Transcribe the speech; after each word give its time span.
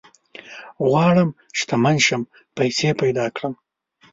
غواړم 0.89 1.29
شتمن 1.59 1.97
شم، 2.05 2.21
پيسي 2.57 2.89
پيدا 3.01 3.25
کړم 3.35 3.53